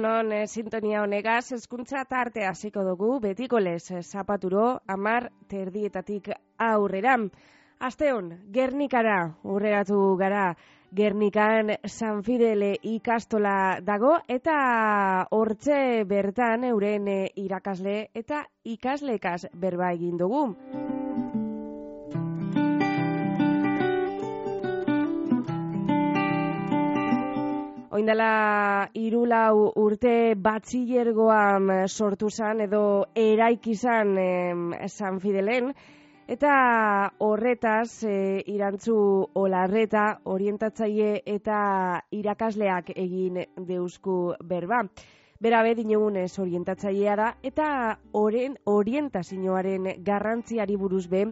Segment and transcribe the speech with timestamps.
[0.00, 7.18] egunon eh, sintonia honegaz, eskuntza tarte hasiko dugu, betiko lez, eh, zapaturo, amar terdietatik aurrera.
[7.80, 10.54] Asteon, Gernikara, urreratu gara,
[10.96, 20.16] Gernikan San Fidele ikastola dago, eta hortze bertan euren eh, irakasle eta ikaslekaz berba egin
[20.16, 20.48] dugu.
[28.00, 32.80] Oindala irulau urte batzillergoan sortu zan edo
[33.22, 34.14] eraiki zan
[34.88, 35.68] San Fidelen,
[36.36, 36.54] eta
[37.26, 38.14] horretaz e,
[38.54, 38.96] irantzu
[39.42, 41.60] olarreta orientatzaile eta
[42.22, 44.18] irakasleak egin deusku
[44.54, 44.80] berba.
[45.40, 47.66] Bera be dinogunez orientatzailea da eta
[48.12, 51.22] oren orientazioaren garrantziari buruz be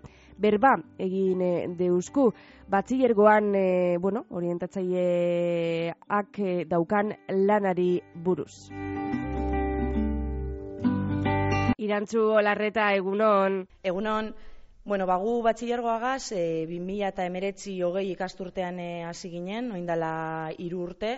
[0.41, 0.70] berba
[1.06, 2.33] egin e, deusku.
[2.73, 8.70] Batzillergoan, e, bueno, orientatzaileak e, daukan lanari buruz.
[11.77, 13.67] Irantzu olarreta egunon.
[13.92, 14.33] Egunon,
[14.89, 21.12] bueno, bagu batxillergoagaz, e, 2000 eta emeretzi hogei ikasturtean hasi ginen, oindala hiru urte,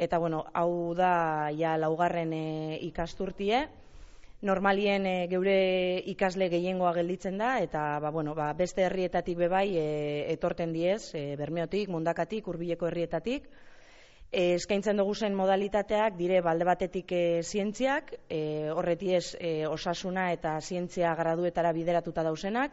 [0.00, 3.66] eta bueno, hau da ja laugarren e, ikasturtie.
[4.40, 9.84] Normalien e, geure ikasle gehiengoa gelditzen da eta ba, bueno, ba, beste herrietatik bebai e,
[10.32, 13.50] etorten diez, e, Bermeotik, Mundakatik, Hurbileko herrietatik.
[14.32, 20.56] E, eskaintzen dugu zen modalitateak dire balde batetik e, zientziak, e, horretiez e, osasuna eta
[20.62, 22.72] zientzia graduetara bideratuta dausenak,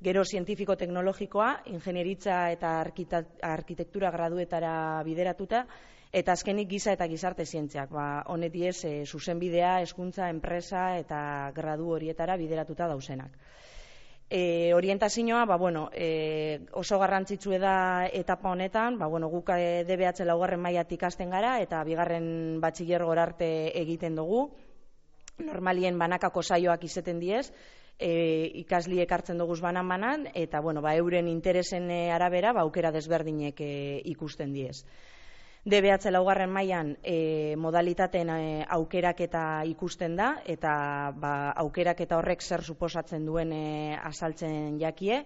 [0.00, 4.74] gero zientifiko-teknologikoa, ingenieritza eta arkitektura graduetara
[5.08, 5.66] bideratuta,
[6.10, 11.20] Eta azkenik giza eta gizarte zientziak, ba, honet diez, e, zuzenbidea, eskuntza, enpresa eta
[11.54, 13.36] gradu horietara bideratuta dausenak.
[14.30, 20.26] E, orientazioa, ba, bueno, e, oso garrantzitsu da etapa honetan, ba, bueno, guk e, DBH
[20.26, 24.48] laugarren maiatik ikasten gara eta bigarren batxiller arte egiten dugu.
[25.38, 27.52] Normalien banakako saioak izeten diez,
[27.98, 33.60] e, ikasliek hartzen dugu banan banan, eta bueno, ba, euren interesen arabera ba, aukera desberdinek
[33.60, 34.84] e, ikusten diez.
[35.68, 43.26] DBH laugarren mailan e, modalitateen e, aukeraketa ikusten da eta ba, aukeraketa horrek zer suposatzen
[43.28, 45.20] duen e, azaltzen jakie.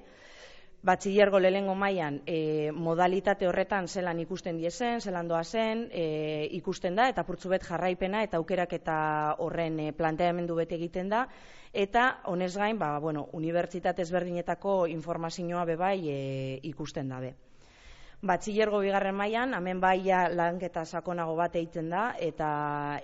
[0.83, 7.07] Batxillergo lehengo mailan e, modalitate horretan zelan ikusten diezen, zelan doa zen, e, ikusten da,
[7.15, 8.99] eta purtzu bet jarraipena eta aukeraketa
[9.39, 11.29] horren e, planteamendu bete egiten da,
[11.73, 16.23] eta honez gain, ba, bueno, unibertsitatez berdinetako informazioa bebai e,
[16.75, 17.37] ikusten dabe
[18.25, 22.49] batxillergo bigarren mailan hemen baia lanketa sakonago bat egiten da eta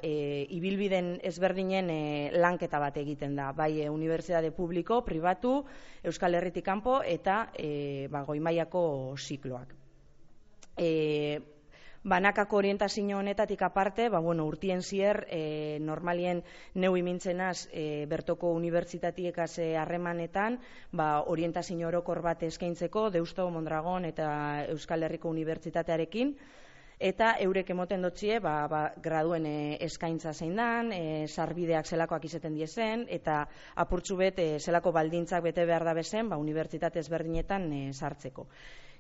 [0.03, 2.01] e, ibilbiden ezberdinen e,
[2.41, 5.61] lanketa bat egiten da bai e, unibertsitate publiko, pribatu,
[6.03, 8.83] Euskal Herritik kanpo eta e, ba, goi mailako
[9.19, 9.75] zikloak.
[10.81, 10.91] E,
[12.03, 16.43] banakako orientazio honetatik aparte, ba, bueno, urtien zier, e, normalien
[16.75, 19.37] neu imintzenaz e, bertoko unibertsitatiek
[19.77, 20.59] harremanetan,
[20.93, 26.37] ba, orientazio orokor bat eskaintzeko, Deusto, Mondragon eta Euskal Herriko Unibertsitatearekin,
[27.01, 29.55] eta eurek emoten dotzie, ba, ba, graduen e,
[29.87, 33.47] eskaintza zein dan, e, sarbideak zelakoak izeten diezen, eta
[33.81, 38.47] apurtzu bet, e, zelako baldintzak bete behar da bezen, ba, unibertsitate ezberdinetan e, sartzeko.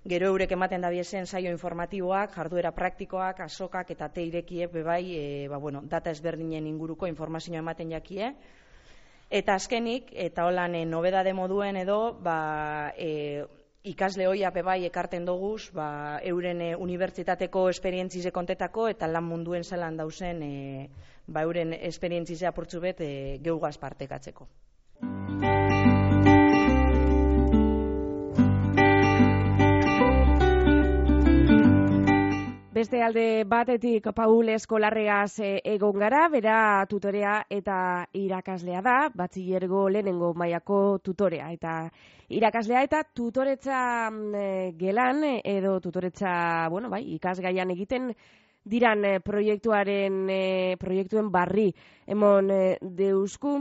[0.08, 5.84] Gero eurek ematen dabiezen saio informatiboak, jarduera praktikoak, asokak eta teirekiek bebai, e, ba, bueno,
[5.84, 8.32] data ezberdinen inguruko informazioa ematen jakie.
[9.28, 13.44] Eta azkenik, eta holan e, nobedade moduen edo, ba, e,
[13.82, 19.96] ikasle hoia bebai ekarten doguz, ba, euren e, unibertsitateko esperientzize kontetako eta lan munduen zelan
[19.96, 20.88] dauzen, e,
[21.26, 23.12] ba, euren esperientzize apurtzu bet e,
[23.42, 24.48] geugaz partekatzeko.
[32.80, 40.30] Beste alde batetik Paul Eskolarregaz eh, egon gara, bera tutorea eta irakaslea da, batzillergo lehenengo
[40.32, 41.74] mailako tutorea eta
[42.38, 46.32] irakaslea eta tutoretza eh, gelan edo tutoretza,
[46.72, 48.14] bueno, bai, ikasgaian egiten
[48.64, 50.24] diran eh, proiektuaren
[50.80, 51.68] proiektuen barri
[52.08, 52.48] emon
[52.80, 53.58] deusku.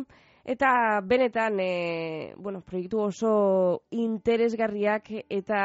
[0.49, 5.59] Eta benetan, e, bueno, proiektu oso interesgarriak eta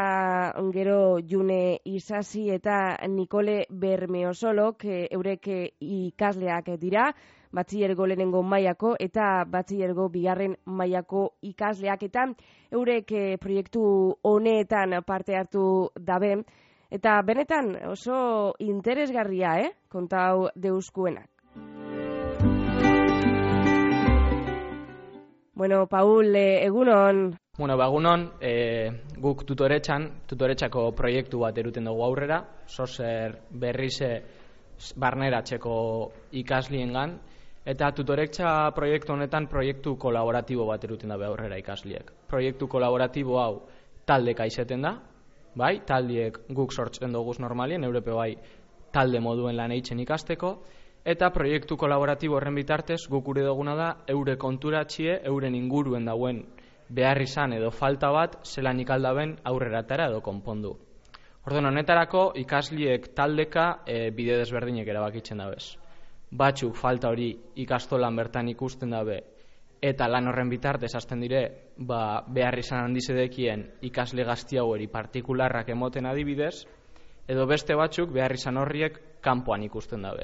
[0.75, 5.49] gero june isasi eta Nikole Bermeosolok e, eurek
[5.81, 7.07] ikasleak dira,
[7.51, 12.29] batzilergo lehenengo mailako eta batzilergo bigarren mailako ikasleak eta
[12.71, 13.87] eurek e, proiektu
[14.21, 15.67] honetan parte hartu
[15.97, 16.43] dabe.
[16.91, 21.34] Eta benetan oso interesgarria, eh, kontau deuskuenak.
[25.55, 27.37] Bueno, Paul, eh, egunon.
[27.57, 28.91] Bueno, ba, egunon, eh,
[29.23, 34.11] guk tutoretxan, tutoretxako proiektu bat eruten dugu aurrera, sozer berrize
[34.99, 35.77] barneratzeko
[36.33, 37.15] ikasliengan
[37.65, 42.11] eta tutoretza proiektu honetan proiektu kolaboratibo bat eruten da aurrera ikasliek.
[42.27, 43.63] Proiektu kolaboratibo hau
[44.05, 44.97] taldeka izeten da,
[45.55, 48.35] bai, taldiek guk sortzen dugu normalien, Europe bai
[48.91, 50.59] talde moduen lan eitzen ikasteko,
[51.05, 56.41] eta proiektu kolaboratibo horren bitartez guk gure duguna da eure konturatxie, euren inguruen dauen
[56.89, 60.75] behar izan edo falta bat zelan ikaldaben aurreratara edo konpondu.
[61.45, 65.77] Orduan honetarako ikasliek taldeka e, bide desberdinek erabakitzen da bez.
[66.33, 69.21] Batzuk falta hori ikastolan bertan ikusten dabe
[69.85, 71.43] eta lan horren bitartez hasten dire
[71.77, 76.65] ba, behar izan handizedekien ikasle gazti haueri partikularrak emoten adibidez,
[77.29, 80.15] edo beste batzuk behar izan horriek kanpoan ikusten da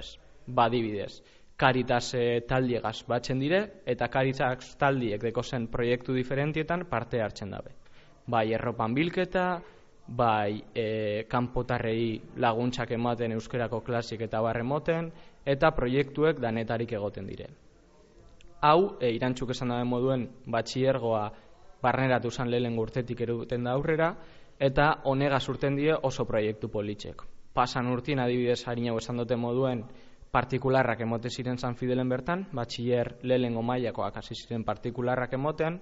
[0.46, 0.54] bez.
[0.54, 1.22] Ba, adibidez,
[1.60, 7.74] Caritas e, taldiegaz batzen dire, eta Caritas taldiek deko zen proiektu diferentietan parte hartzen dabe.
[8.26, 9.60] Bai, erropan bilketa,
[10.08, 15.12] bai, e, kanpotarrei laguntzak ematen euskerako klasik eta barre moten,
[15.44, 17.50] eta proiektuek danetarik egoten dire.
[18.62, 21.30] Hau, e, irantzuk esan dabe moduen, batxiergoa
[21.82, 24.14] barneratu zan lehen urtetik eruten da aurrera,
[24.58, 27.22] eta honega urten die oso proiektu politxek.
[27.52, 29.84] Pasan urtien adibidez harin hau esan dute moduen,
[30.30, 35.80] partikularrak emote ziren San Fidelen bertan, batxiller lehengo mailakoak hasi ziren partikularrak emotean,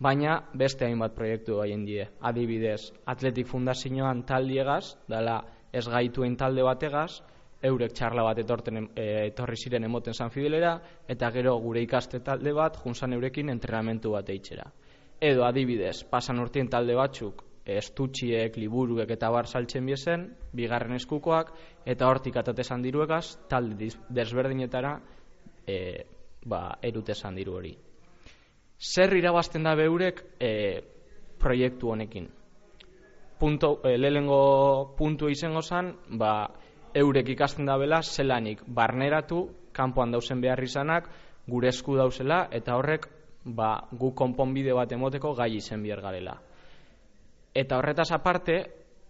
[0.00, 2.06] baina beste hainbat proiektu haien die.
[2.20, 5.42] Adibidez, Atletik Fundazioan taldiegaz, dala
[5.72, 7.20] ez gaituen talde bategaz,
[7.62, 12.54] eurek txarla bat etorten, e, etorri ziren emoten San Fidelera, eta gero gure ikaste talde
[12.56, 14.64] bat, junzan eurekin entrenamentu bat eitzera.
[15.20, 20.26] Edo adibidez, pasan urtien talde batzuk, estutxiek, liburuek eta bar saltzen biezen,
[20.56, 21.52] bigarren eskukoak,
[21.86, 24.96] eta hortik atatesan diruegaz, talde desberdinetara
[25.66, 25.76] e,
[26.46, 27.74] ba, erutesan diru hori.
[28.80, 30.80] Zer irabazten da beurek e,
[31.38, 32.28] proiektu honekin?
[33.40, 36.48] Punto, e, lehengo puntu izango zen, ba,
[36.94, 41.08] eurek ikasten da bela, zelanik barneratu, kanpoan dauzen behar izanak,
[41.46, 43.06] gure esku dauzela, eta horrek
[43.44, 46.36] ba, gu konponbide bat emoteko gai izen bihar garela.
[47.54, 48.60] Eta horretaz aparte,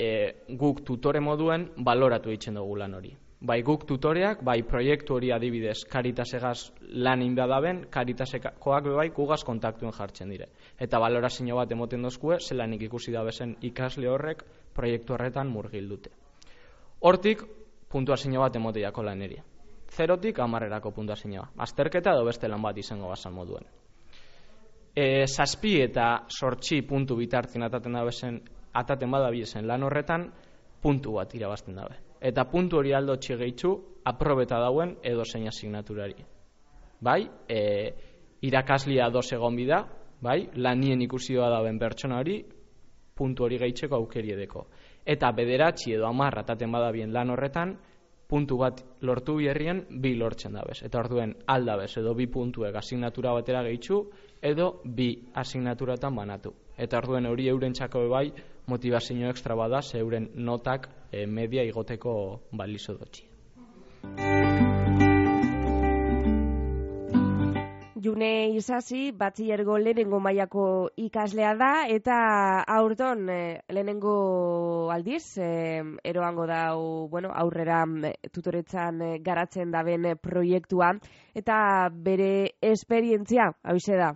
[0.01, 3.13] e, guk tutore moduen baloratu egiten dugu lan hori.
[3.41, 6.73] Bai guk tutoreak, bai proiektu hori adibidez karitasegaz
[7.05, 10.49] lan inda daben, karitasekoak bai gugaz kontaktuen jartzen dire.
[10.79, 14.45] Eta balorazio bat emoten dozkue, zelanik ikusi da bezen ikasle horrek
[14.77, 16.13] proiektu horretan murgil dute.
[17.01, 17.45] Hortik,
[17.89, 19.41] puntuazio bat emote jako lan eri.
[19.91, 21.49] Zerotik, amarrerako puntuazioa.
[21.57, 23.65] Azterketa edo beste lan bat izango basan moduen
[24.95, 28.41] e, zazpi eta sortxi puntu bitartzen ataten da bezen,
[28.75, 30.29] ataten bada biesen lan horretan,
[30.81, 31.97] puntu bat irabazten dabe.
[32.21, 33.73] Eta puntu hori aldo txigeitu,
[34.05, 36.17] aprobeta dauen edo zein asignaturari.
[37.01, 37.61] Bai, e,
[38.43, 39.85] irakaslia doz egon bida,
[40.21, 42.43] bai, lanien ikusioa dauen pertsona hori,
[43.17, 44.67] puntu hori gehitzeko aukeri edeko.
[45.05, 47.77] Eta bederatzi edo amarra ataten bada bien lan horretan,
[48.31, 50.81] puntu bat lortu biherrien, bi lortzen dabez.
[50.87, 54.05] Eta orduen aldabez edo bi puntuek asignatura batera gehitzu,
[54.41, 56.55] edo bi asignaturatan banatu.
[56.79, 58.29] Eta orduen hori euren txako bai
[58.71, 62.15] motivazio ekstra bada, ze euren notak e, media igoteko
[62.53, 63.27] balizo dutxi.
[68.11, 70.63] June Isasi, batzilergo lehenengo mailako
[70.99, 72.15] ikaslea da, eta
[72.75, 73.37] aurton e,
[73.71, 74.15] lehenengo
[74.91, 75.51] aldiz, e,
[76.03, 76.75] eroango da
[77.13, 77.85] bueno, aurrera
[78.35, 80.89] tutoretzan garatzen daben proiektua,
[81.39, 81.61] eta
[81.93, 84.11] bere esperientzia, hau da,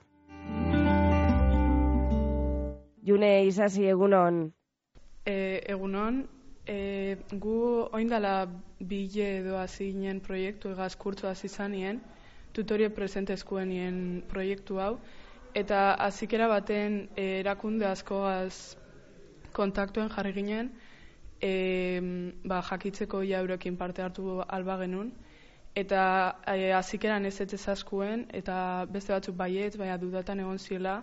[3.07, 4.43] June izasi egunon.
[5.25, 6.25] E, egunon,
[6.67, 7.57] e, gu
[7.93, 8.35] oindala
[8.81, 12.03] bile edo azinen proiektu egaz kurtzu azizanien,
[12.55, 13.97] tutorie presentezkuen nien
[14.31, 14.95] proiektu hau,
[15.59, 18.77] eta azikera baten e, erakunde askoaz
[19.55, 20.71] kontaktuen jarri ginen,
[21.43, 21.53] e,
[22.45, 25.11] ba, jakitzeko jaurekin parte hartu alba genuen,
[25.75, 26.05] eta
[26.47, 28.57] e, azikeran ez ez ezazkuen, eta
[28.91, 31.01] beste batzuk baiet, baina dudatan egon zila,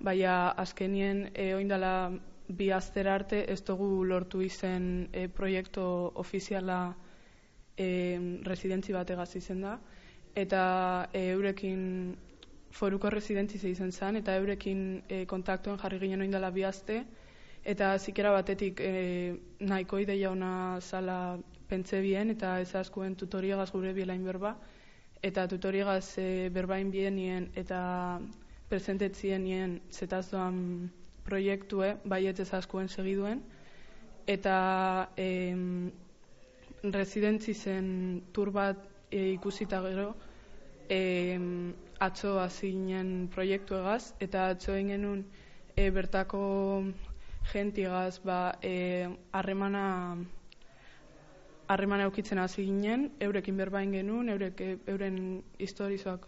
[0.00, 2.12] baina azkenien e, oindala
[2.48, 5.82] bi azter arte ez dugu lortu izen e, proiektu
[6.24, 6.80] ofiziala
[7.78, 7.88] e,
[8.44, 9.78] residentzi bat egaz izen da
[10.34, 12.16] eta e, eurekin
[12.70, 17.04] foruko residentzi ze izen zen eta eurekin e, kontaktuen jarri ginen oindala bi azte
[17.64, 23.92] eta zikera batetik e, nahiko ideia ona zala pentze bien eta ez askuen tutoriagaz gure
[23.92, 24.56] bielain berba
[25.22, 28.20] eta tutoriagaz e, berbain bienien eta
[28.72, 30.90] presentetzien nien zetazdoan
[31.26, 33.42] proiektue, baiet ezaskuen segiduen,
[34.26, 34.56] eta
[35.18, 35.26] e,
[36.94, 37.90] residentzi zen
[38.34, 38.80] tur bat
[39.12, 40.08] e, ikusita gero,
[40.88, 41.38] e,
[42.00, 45.22] atzo azinen proiektu egaz, eta atzo genuen
[45.76, 46.42] e, bertako
[47.52, 50.16] jentigaz ba, e, harremana
[51.72, 54.60] harreman eukitzen hasi ginen, eurekin berbain genuen, eurek,
[54.92, 55.18] euren
[55.58, 56.18] historizoa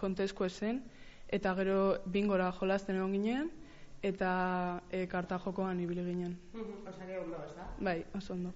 [0.00, 0.82] kontesku zen,
[1.28, 3.50] eta gero bingora jolasten egon ginen,
[4.02, 4.30] eta
[4.90, 6.38] e, karta jokoan ibili ginen.
[6.88, 7.68] Osare ondo, ez da?
[7.90, 8.54] Bai, oso ondo.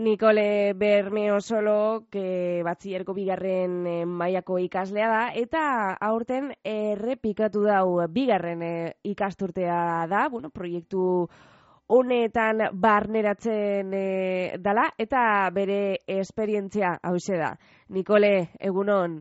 [0.00, 5.62] Nikole Bermeo solo, que batzierko bigarren e, mailako ikaslea da, eta
[6.00, 8.72] aurten errepikatu dau bigarren e,
[9.04, 11.28] ikasturtea da, bueno, proiektu
[11.92, 17.52] honetan barneratzen e, dala, eta bere esperientzia hause da.
[17.92, 19.20] Nikole, egunon?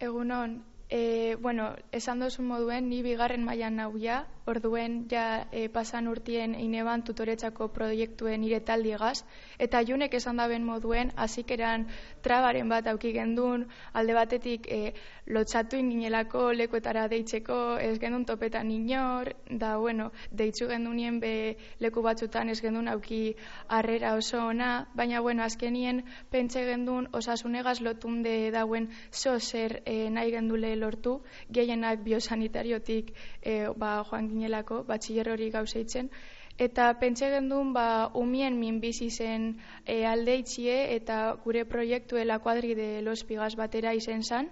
[0.00, 6.54] Egunon, e, bueno, esan dozun moduen, ni bigarren mailan nauia, orduen ja e, pasan urtien
[6.58, 9.22] ineban tutoretzako proiektuen nire taldiegaz,
[9.58, 11.86] eta junek esan daben moduen, azikeran
[12.22, 14.94] trabaren bat auki gendun, alde batetik e,
[15.26, 22.50] lotxatu inginelako lekuetara deitzeko, ez gendun topetan inor, da, bueno, deitzu gendunien be leku batzutan
[22.50, 23.36] ez gendun auki
[23.68, 30.34] harrera oso ona, baina, bueno, azkenien pentsa gendun osasunegaz lotunde dauen zo zer e, nahi
[30.34, 31.20] gendule lortu,
[31.50, 36.10] gehienak biosanitariotik e, ba, joan ginelako, batxiller hori gauzeitzen,
[36.58, 39.46] eta pentsa gendun ba, umien min bizi zen
[39.86, 44.50] e, aldeitzie eta gure proiektuela kuadri de los pigaz batera izen zan,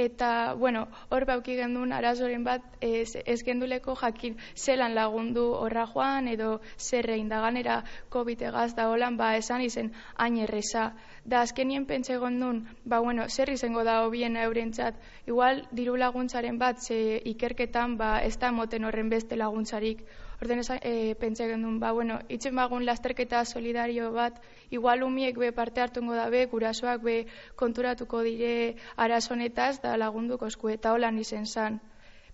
[0.00, 6.28] eta, bueno, hor bauki gendun arazoren bat ez, ez genduleko jakin zelan lagundu horra joan
[6.32, 7.82] edo zerrein da ganera
[8.14, 10.90] COVID egaz da holan, ba, esan izen hain erreza.
[11.24, 12.40] Da, azkenien pentsa egon
[12.84, 14.94] ba, bueno, zer izango da hobien eurentzat,
[15.26, 20.06] igual diru laguntzaren bat ze ikerketan, ba, ez da moten horren beste laguntzarik.
[20.40, 24.38] Orden e, pentsa gendun, ba, bueno, itzen bagun lasterketa solidario bat,
[24.70, 27.16] igual umiek be parte hartungo dabe, gurasoak be
[27.56, 31.78] konturatuko dire arazonetaz da lagunduko esku, eta holan izen zan.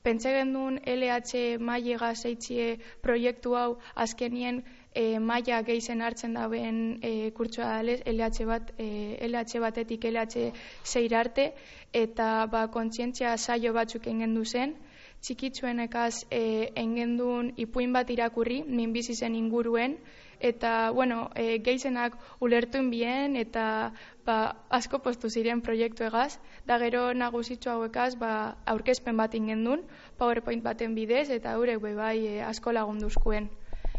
[0.06, 3.70] Pentsa gendun LH maiega zeitzie proiektu hau
[4.04, 4.62] azkenien
[4.94, 10.52] e, maia geizen hartzen daben e, kurtsua dalez, LH, bat, e, LH batetik LH
[10.84, 11.48] zeirarte,
[11.92, 14.78] eta ba, kontzientzia saio batzuk engendu zen,
[15.24, 19.96] txikitsuenekaz e, engendun ipuin bat irakurri, minbizi zen inguruen,
[20.40, 23.92] eta, bueno, e, geizenak ulertuen bien, eta
[24.26, 24.38] ba,
[24.80, 28.32] asko postu ziren proiektu egaz, da gero nagusitzu hauekaz, ba,
[28.66, 29.86] aurkezpen bat ingendun,
[30.18, 33.48] PowerPoint baten bidez, eta haure bai e, asko lagunduzkuen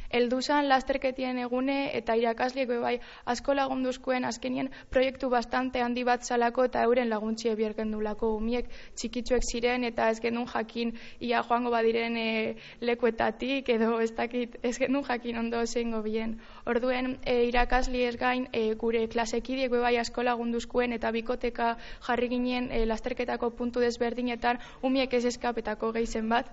[0.10, 6.84] elduzan lasterketien egune eta irakasliek bai asko lagunduzkoen azkenien proiektu bastante handi bat zalako eta
[6.88, 12.56] euren laguntzie bierken dulako umiek txikitzuek ziren eta ez genuen jakin ia joango badiren e,
[12.82, 16.38] lekuetatik edo ez dakit ez genuen jakin ondo zeingo bien.
[16.66, 21.76] Orduen e, irakasli ez gain e, gure klasekidiek bai asko lagunduzkoen eta bikoteka
[22.08, 26.52] jarri ginen e, lasterketako puntu desberdinetan umiek ez eskapetako geizen bat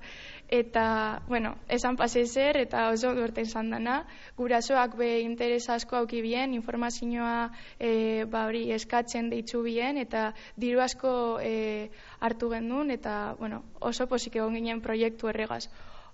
[0.49, 4.00] eta bueno, esan pase zer eta oso duerte izan dana,
[4.36, 10.82] gurasoak be interes asko auki bien, informazioa e, ba hori eskatzen deitzu bien, eta diru
[10.84, 15.66] asko e, hartu gendun, eta bueno, oso posik egon ginen proiektu erregaz.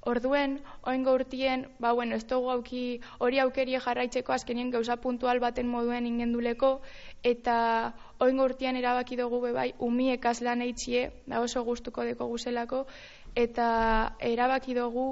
[0.08, 0.54] Orduen,
[0.88, 2.84] oingo urtien, ba, bueno, ez dugu auki
[3.20, 6.70] hori aukerie jarraitzeko azkenien gauza puntual baten moduen ingenduleko,
[7.22, 7.56] eta
[8.18, 12.86] oingo urtien erabaki dugu bebai umiek azlan eitzie, da oso gustuko deko guzelako,
[13.36, 13.68] eta
[14.32, 15.06] erabaki dugu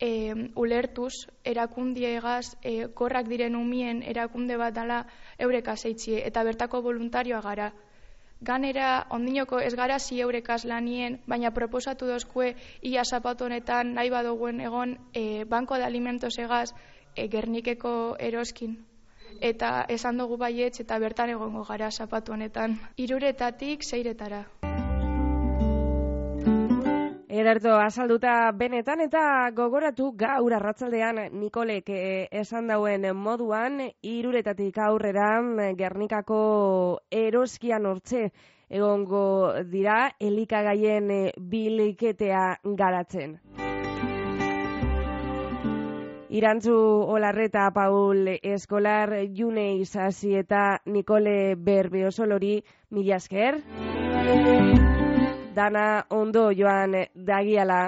[0.00, 5.04] e, ulertuz erakundiegaz e, korrak diren umien erakunde bat dala
[5.38, 7.72] eureka zeitzie eta bertako voluntarioa gara.
[8.44, 14.60] Ganera, ondinoko ez gara zi eurekaz lanien, baina proposatu dozkue ia zapatu honetan nahi badoguen
[14.60, 16.74] egon e, banko de alimentos egaz
[17.16, 18.76] e, gernikeko eroskin.
[19.40, 22.78] Eta esan dugu baietz eta bertan egongo gara zapatu honetan.
[22.96, 24.44] Iruretatik zeiretara.
[27.44, 35.26] Ederto, azalduta benetan eta gogoratu gaur arratzaldean Nikolek eh, esan dauen moduan iruretatik aurrera
[35.76, 36.38] Gernikako
[37.10, 38.30] eroskian hortze
[38.70, 39.26] egongo
[39.74, 42.46] dira elikagaien eh, biliketea
[42.80, 43.36] garatzen.
[46.30, 46.78] Irantzu
[47.18, 52.56] Olarreta Paul Eskolar June Isasi eta Nikole Berbeosolori
[52.88, 53.60] mila esker
[55.54, 57.80] dana ondo joan dagiala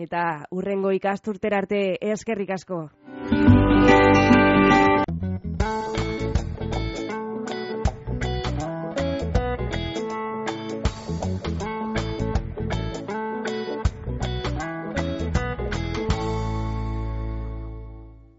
[0.00, 0.22] eta
[0.54, 1.80] urrengo ikasturter arte
[2.12, 2.86] eskerrik asko.